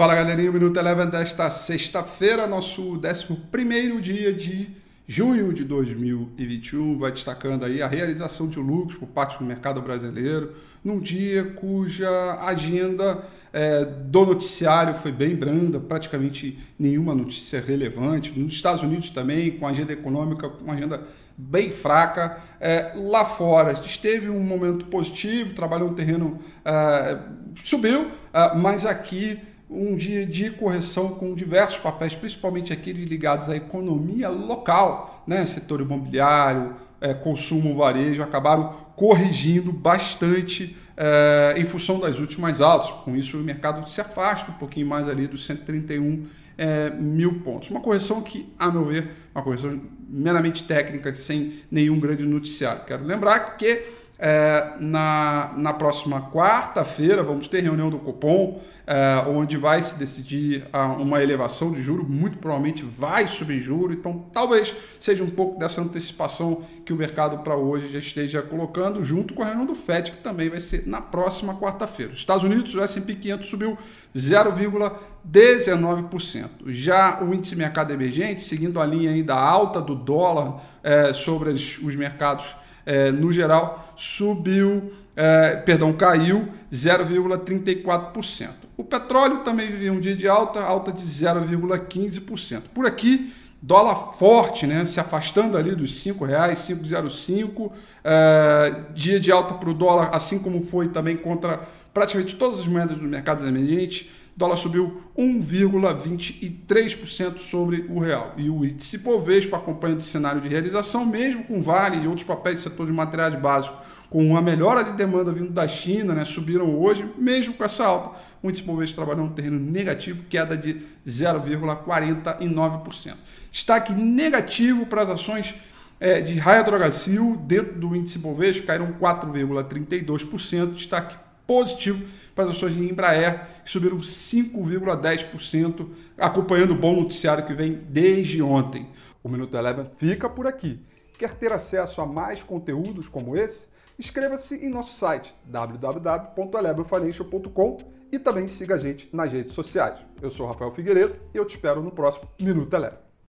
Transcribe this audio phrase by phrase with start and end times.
[0.00, 4.70] Fala galerinha, o Minuto Eleven desta sexta-feira, nosso 11 dia de
[5.06, 10.54] junho de 2021, vai destacando aí a realização de lucros por parte do mercado brasileiro,
[10.82, 12.08] num dia cuja
[12.40, 18.32] agenda é, do noticiário foi bem branda, praticamente nenhuma notícia relevante.
[18.38, 21.02] Nos Estados Unidos também, com agenda econômica, com agenda
[21.36, 22.38] bem fraca.
[22.58, 27.18] É, lá fora, esteve um momento positivo, trabalhou um terreno, é,
[27.62, 33.56] subiu, é, mas aqui um dia de correção com diversos papéis, principalmente aqueles ligados à
[33.56, 35.46] economia local, né?
[35.46, 42.90] setor imobiliário, é, consumo, varejo, acabaram corrigindo bastante é, em função das últimas altas.
[43.04, 46.26] Com isso, o mercado se afasta um pouquinho mais ali dos 131
[46.58, 47.70] é, mil pontos.
[47.70, 52.84] Uma correção que, a meu ver, uma correção meramente técnica, sem nenhum grande noticiário.
[52.84, 59.56] Quero lembrar que é, na, na próxima quarta-feira vamos ter reunião do Copom, é, onde
[59.56, 60.66] vai se decidir
[60.98, 65.80] uma elevação de juro, muito provavelmente vai subir juro, então talvez seja um pouco dessa
[65.80, 70.10] antecipação que o mercado para hoje já esteja colocando, junto com a reunião do FED,
[70.10, 72.12] que também vai ser na próxima quarta-feira.
[72.12, 73.78] Estados Unidos, o S&P 500 subiu
[74.14, 76.50] 0,19%.
[76.66, 81.50] Já o índice mercado emergente, seguindo a linha aí da alta do dólar é, sobre
[81.50, 88.50] os mercados é, no geral, subiu, é, perdão, caiu 0,34%.
[88.76, 92.62] O petróleo também viveu um dia de alta, alta de 0,15%.
[92.72, 99.30] Por aqui, dólar forte, né, se afastando ali dos R$ 5,00, 5,05, é, dia de
[99.30, 101.60] alta para o dólar, assim como foi também contra
[101.92, 108.34] praticamente todas as moedas do mercado emergente, dólar subiu 1,23% sobre o real.
[108.36, 112.62] E o índice Bovespa acompanha esse cenário de realização, mesmo com Vale e outros papéis
[112.62, 116.80] do setor de materiais básicos, com uma melhora de demanda vindo da China, né, subiram
[116.80, 118.18] hoje, mesmo com essa alta.
[118.42, 123.14] O índice Bovespa trabalhou um terreno negativo, queda de 0,49%.
[123.52, 125.54] Destaque negativo para as ações
[126.00, 130.74] é, de Raia Drogacil dentro do índice Bovespa, caíram 4,32%.
[130.74, 131.16] Destaque
[131.50, 137.72] positivo para as ações de Embraer, que subiram 5,10%, acompanhando o bom noticiário que vem
[137.72, 138.88] desde ontem.
[139.20, 140.78] O Minuto Eleven fica por aqui.
[141.18, 143.66] Quer ter acesso a mais conteúdos como esse?
[143.98, 147.78] Inscreva-se em nosso site www.elevenfinancial.com
[148.12, 149.98] e também siga a gente nas redes sociais.
[150.22, 153.09] Eu sou Rafael Figueiredo e eu te espero no próximo Minuto Eleven.